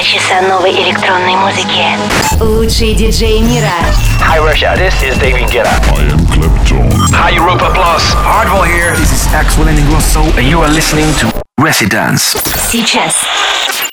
[0.00, 1.84] Два часа новой электронной музыки.
[2.40, 3.68] Лучшие диджеи мира.
[4.22, 5.68] Hi Russia, this is David Guetta.
[5.94, 6.90] I am Clapton.
[7.12, 8.02] Hi Europa Plus.
[8.14, 8.96] Hardwell here.
[8.96, 12.34] This is Axel Ingrosso and you are listening to Residence.
[12.72, 13.14] Сейчас.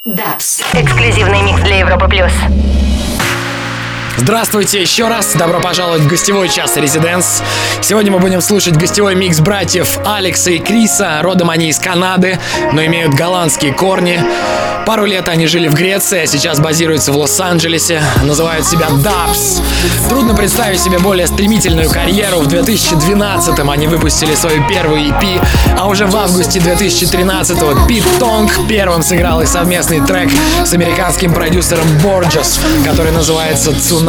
[0.05, 0.61] Дабс.
[0.71, 2.31] Эксклюзивный микс для Европы Плюс.
[4.19, 7.43] Здравствуйте еще раз, добро пожаловать в гостевой час Резиденс.
[7.81, 11.19] Сегодня мы будем слушать гостевой микс братьев Алекса и Криса.
[11.21, 12.39] Родом они из Канады,
[12.73, 14.19] но имеют голландские корни.
[14.87, 18.01] Пару лет они жили в Греции, а сейчас базируются в Лос-Анджелесе.
[18.23, 19.61] Называют себя Dubs.
[20.09, 22.39] Трудно представить себе более стремительную карьеру.
[22.39, 25.45] В 2012-м они выпустили свою первую EP,
[25.77, 30.29] а уже в августе 2013-го Пит Тонг первым сыграл их совместный трек
[30.65, 34.06] с американским продюсером Борджес, который называется «Цунами».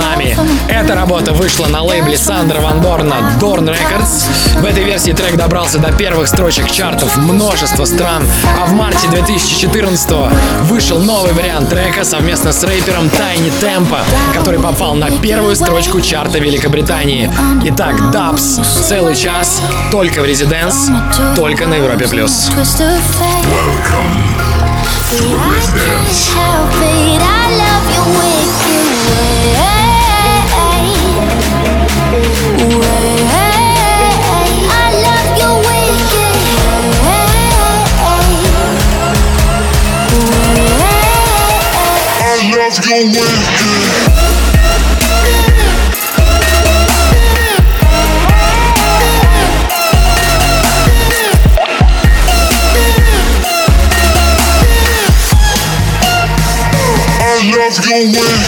[0.68, 4.60] Эта работа вышла на лейбле Сандра Ван Дорна Dorn Records.
[4.60, 8.24] В этой версии трек добрался до первых строчек чартов множества стран,
[8.60, 10.10] а в марте 2014
[10.62, 14.00] вышел новый вариант трека совместно с рэпером Тайни Темпа,
[14.34, 17.30] который попал на первую строчку чарта Великобритании.
[17.64, 20.90] Итак, Dubs целый час только в Резиденс,
[21.34, 22.06] только на Европе+.
[22.06, 22.50] плюс.
[26.38, 27.37] Love your
[42.70, 44.04] I love your
[58.04, 58.47] wicked.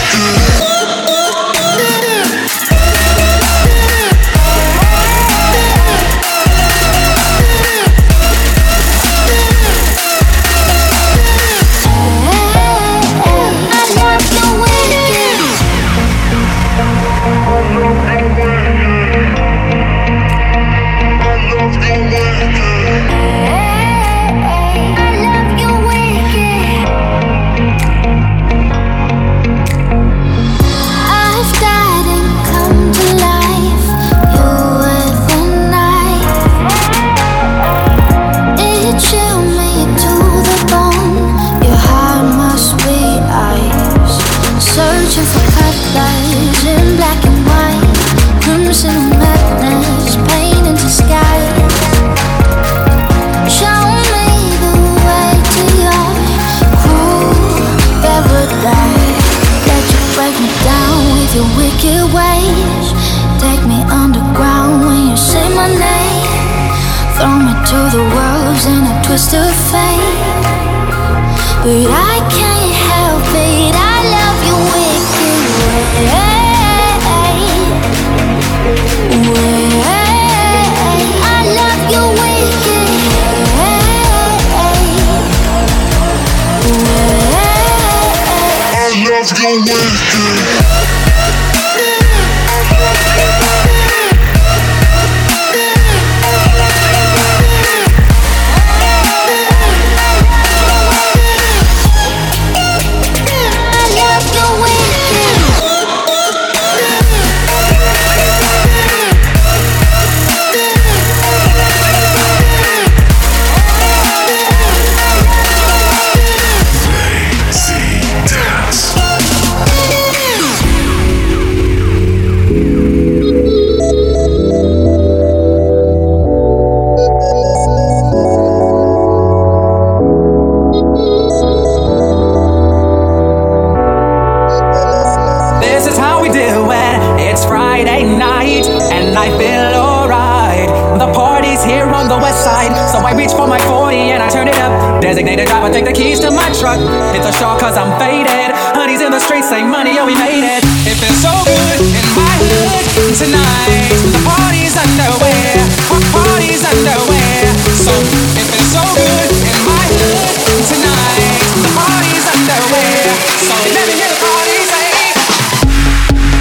[71.63, 73.80] But I can't help it.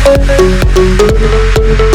[0.03, 1.90] Let me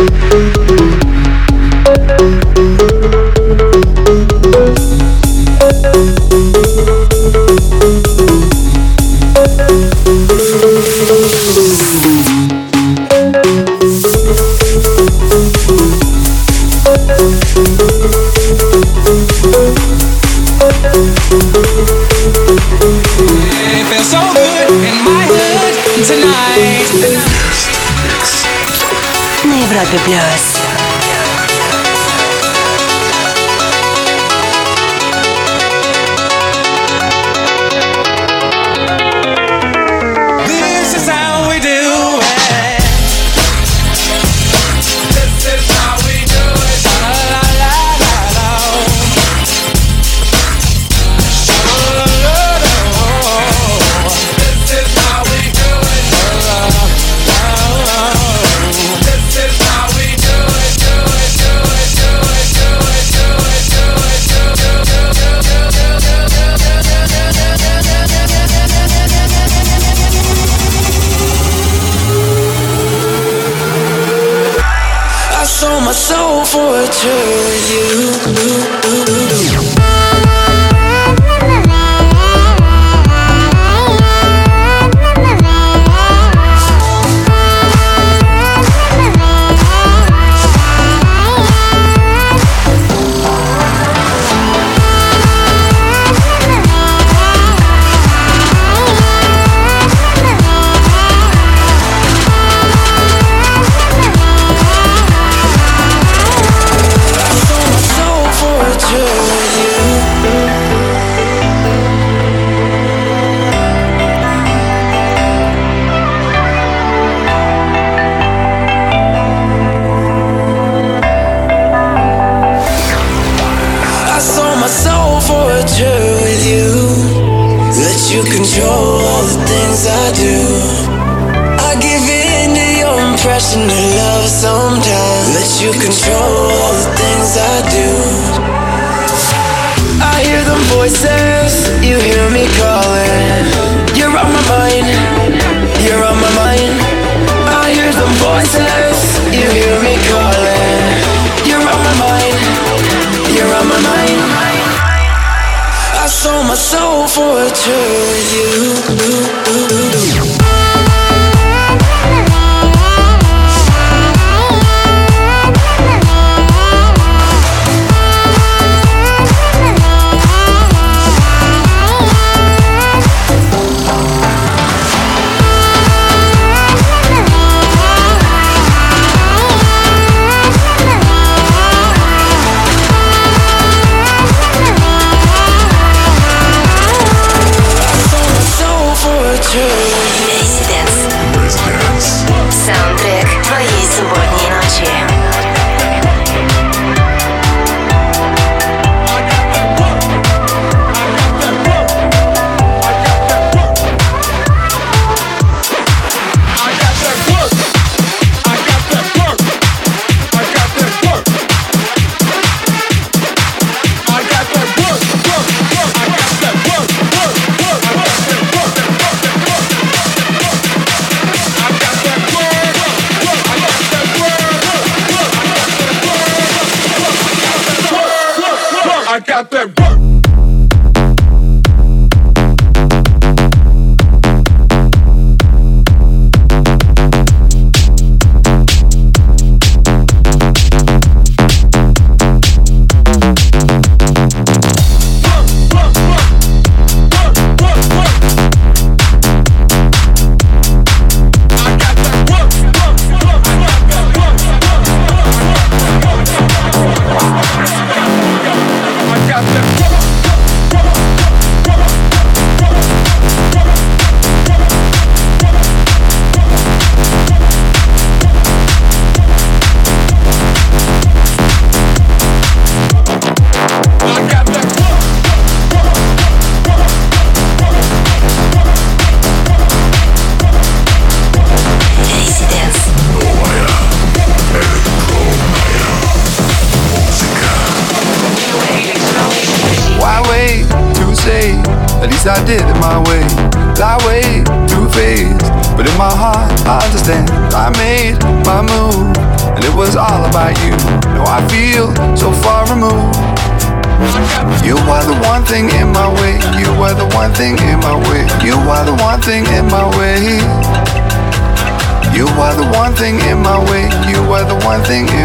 [29.76, 30.65] Европе плюс.
[77.06, 77.45] you.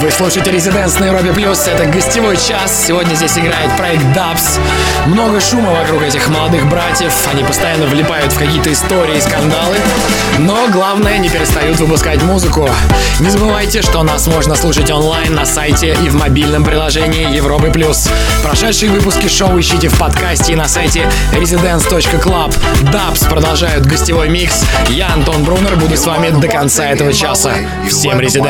[0.00, 1.66] Вы слушаете Резиденс на Европе Плюс.
[1.66, 2.84] Это гостевой час.
[2.86, 4.60] Сегодня здесь играет проект Dubs.
[5.06, 7.12] Много шума вокруг этих молодых братьев.
[7.32, 9.76] Они постоянно влипают в какие-то истории и скандалы.
[10.38, 12.68] Но главное, не перестают выпускать музыку.
[13.20, 18.10] Не забывайте, что нас можно слушать онлайн на сайте и в мобильном приложении Европы Плюс.
[18.42, 22.54] Прошедшие выпуски шоу ищите в подкасте и на сайте residence.club.
[22.82, 24.64] Dubs продолжают гостевой микс.
[24.88, 27.54] Я, Антон Брунер, буду с вами до конца этого часа.
[27.88, 28.49] Всем Резиденс.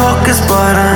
[0.00, 0.89] Focus, but I'm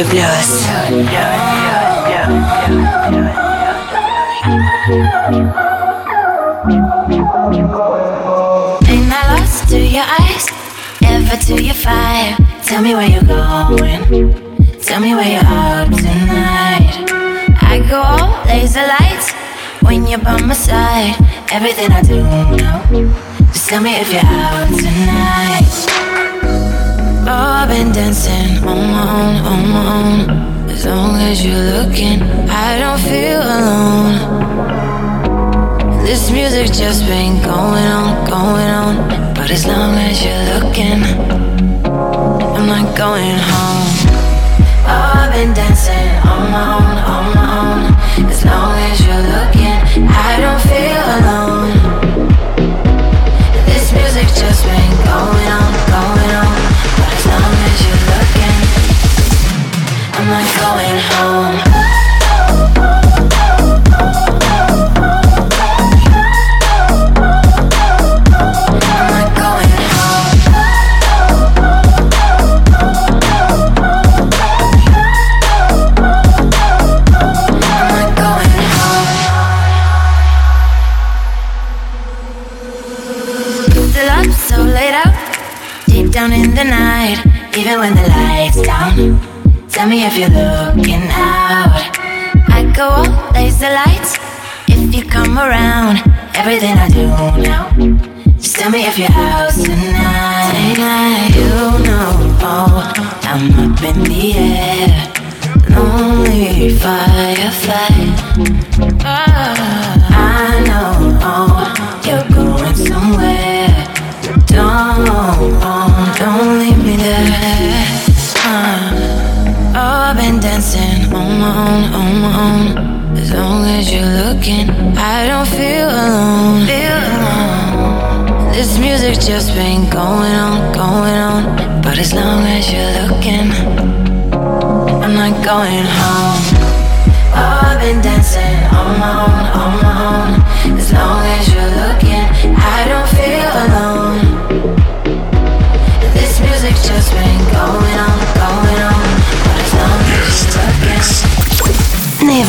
[0.00, 0.66] Pepe Plus.
[8.88, 10.46] Ain't I lost to your eyes?
[11.02, 12.34] Ever to your fire?
[12.64, 14.00] Tell me where you're going.
[14.80, 17.04] Tell me where you're out tonight.
[17.60, 19.32] I go all laser lights
[19.82, 21.16] when you're by my side.
[21.52, 22.22] Everything I do
[22.56, 22.86] now.
[23.52, 25.59] Just tell me if you're out tonight.
[27.80, 30.18] Been dancing on my own, on my own.
[30.68, 32.20] As long as you're looking,
[32.50, 34.16] I don't feel alone.
[36.04, 38.96] This music just been going on, going on.
[39.34, 41.00] But as long as you're looking,
[42.54, 43.88] I'm not going home.
[44.84, 47.80] Oh, I've been dancing on my own, on my own.
[48.28, 49.80] As long as you're looking,
[50.28, 50.60] I don't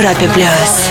[0.01, 0.89] Европе плюс.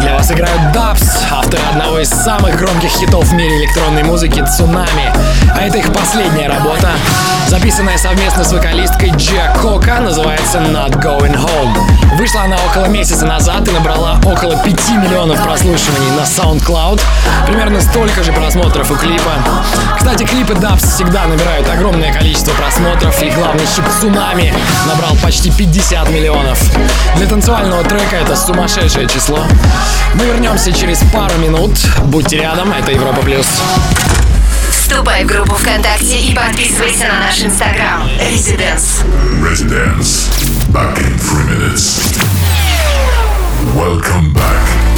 [0.00, 5.12] Для вас играют Дабс, авторы одного из самых громких хитов в мире электронной музыки «Цунами».
[5.52, 6.90] А это их последняя работа,
[7.48, 12.16] записанная совместно с вокалисткой Джия Кока, называется «Not Going Home».
[12.16, 17.00] Вышла она около месяца назад и набрала около 5 миллионов прослушиваний на SoundCloud,
[17.46, 19.32] примерно столько же просмотров у клипа.
[19.96, 24.54] Кстати, клипы Дабс всегда набирают огромное количество просмотров, и главный хит «Цунами»
[24.86, 26.60] набрал почти 50 миллионов.
[27.16, 29.40] Для танцевального трека это сумасшедшее число.
[30.14, 30.26] Мы
[30.68, 31.72] вернемся через пару минут.
[32.04, 33.46] Будьте рядом, это Европа Плюс.
[34.70, 38.08] Вступай в группу ВКонтакте и подписывайся на наш инстаграм.
[38.18, 39.04] Residence.
[39.42, 40.28] Residence.
[40.72, 42.00] Back in three minutes.
[43.74, 44.97] Welcome back.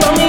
[0.00, 0.23] Talking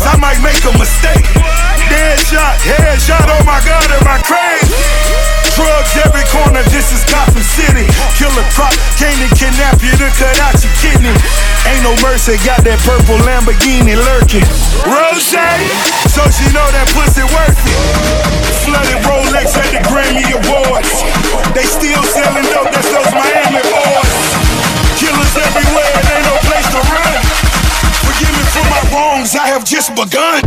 [0.00, 1.26] I might make a mistake.
[1.92, 4.72] Dead shot, head shot, oh my god, am I crazy?
[5.52, 7.84] Drugs every corner, this is Gotham City.
[8.16, 11.12] Killer crop, came to kidnap you to cut out your kidney.
[11.68, 14.46] Ain't no mercy, got that purple Lamborghini lurking.
[14.88, 15.36] Rose,
[16.08, 17.78] so she know that pussy worth it.
[18.64, 21.04] Flooded Rolex at the Grammy Awards.
[21.52, 24.16] They still selling dope, that's those Miami boys.
[24.96, 26.11] Killers everywhere,
[28.92, 30.42] wrongs, I have just begun.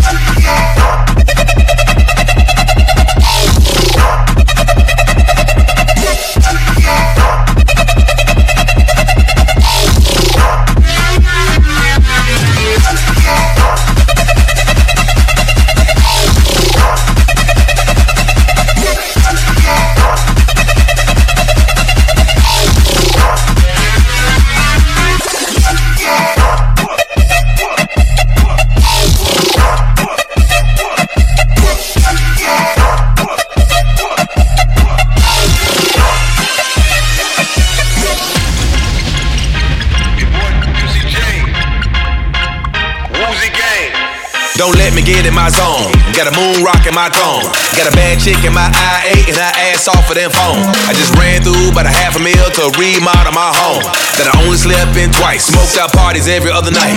[44.55, 45.91] Don't let me get in my zone.
[46.15, 47.43] Got a moon rock in my cone.
[47.75, 50.63] Got a bad chick in my IA and her ass off of them phone.
[50.87, 53.83] I just ran through about a half a mil to remodel my home.
[54.15, 55.51] That I only slept in twice.
[55.51, 56.95] Smoked out parties every other night.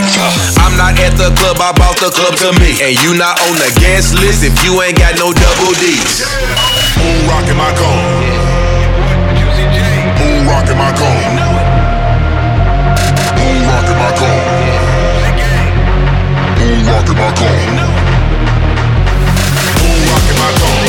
[0.63, 2.79] I'm not at the club, I bought the club to me.
[2.79, 6.23] And you not on the guest list if you ain't got no double D's.
[6.95, 8.07] Moon rock in my cone.
[10.15, 11.27] Moon rock in my cone.
[13.35, 13.88] Moon rock
[16.89, 17.77] Moon rock my cone.
[19.83, 20.89] Moon rock in my cone.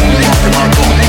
[0.00, 1.04] Moon rock in my cone.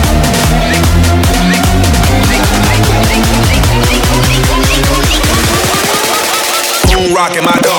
[6.91, 7.74] Moon rock in my dome.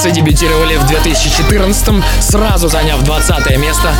[0.00, 3.92] Перцы дебютировали в 2014 сразу заняв 20 место.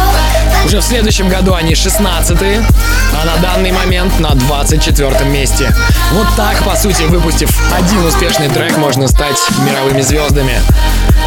[0.65, 5.75] Уже в следующем году они 16 а на данный момент на 24 месте.
[6.13, 9.37] Вот так, по сути, выпустив один успешный трек, можно стать
[9.67, 10.63] мировыми звездами.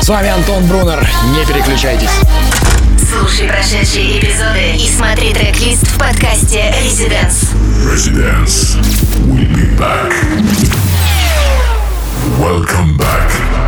[0.02, 1.08] С вами Антон Брунер.
[1.38, 2.10] Не переключайтесь.
[3.12, 7.56] Слушай прошедшие эпизоды и смотри трек-лист в подкасте Residence.
[7.86, 8.76] Residence.
[9.28, 10.12] We'll be back.
[12.40, 13.63] Welcome back.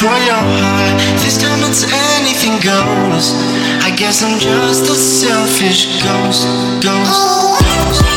[0.00, 0.96] For your heart.
[1.20, 1.84] This time it's
[2.16, 3.36] anything goes.
[3.84, 6.48] I guess I'm just a selfish ghost,
[6.80, 8.09] ghost, ghost,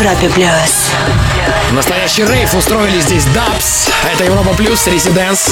[0.00, 0.90] Европе плюс.
[1.72, 3.88] Настоящий рейв устроили здесь Дабс.
[4.04, 5.48] Это Европа Плюс, Резиденс.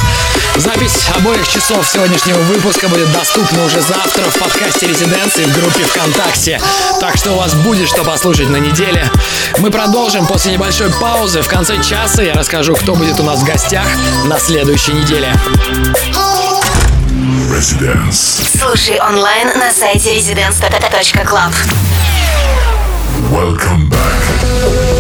[0.57, 5.85] Запись обоих часов сегодняшнего выпуска будет доступна уже завтра в подкасте Резиденс и в группе
[5.85, 6.61] ВКонтакте.
[7.01, 9.11] Так что у вас будет что послушать на неделе.
[9.59, 11.41] Мы продолжим после небольшой паузы.
[11.41, 13.87] В конце часа я расскажу, кто будет у нас в гостях
[14.27, 15.35] на следующей неделе.
[17.51, 18.59] Residence.
[18.61, 21.55] Слушай онлайн на сайте residence.club.
[23.31, 23.84] Welcome
[24.71, 24.94] back.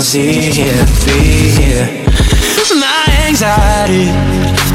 [0.00, 0.64] Your sea.
[0.64, 1.88] Yeah, be here.
[2.72, 4.08] My anxiety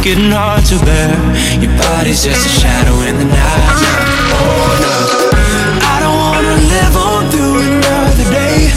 [0.04, 1.18] getting hard to bear.
[1.58, 3.66] Your body's just a shadow in the night.
[4.38, 4.96] Oh no,
[5.82, 8.70] I don't wanna live on through another day.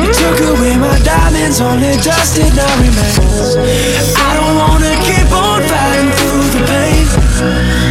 [0.00, 4.16] You took away my diamonds, only dust it now remains.
[4.16, 5.89] I don't wanna keep on fighting.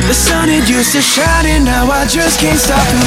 [0.10, 3.06] The sun it used to shine, and now I just can't stop it.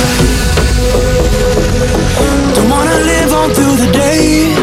[2.54, 4.54] Don't wanna live on through the day.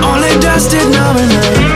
[0.00, 1.67] Only dusted now and.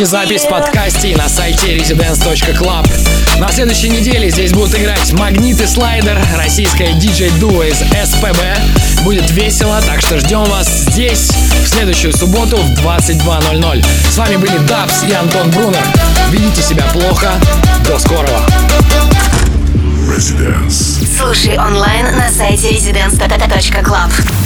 [0.00, 3.38] Слушайте запись в подкасте и на сайте residence.club.
[3.38, 9.02] На следующей неделе здесь будут играть Магнит и Слайдер, российская диджей-дуо из СПБ.
[9.02, 11.30] Будет весело, так что ждем вас здесь
[11.64, 13.84] в следующую субботу в 22.00.
[14.10, 15.84] С вами были Дабс и Антон Брунер.
[16.30, 17.32] Ведите себя плохо.
[17.86, 18.40] До скорого.
[21.18, 24.39] Слушай онлайн на сайте residence.club.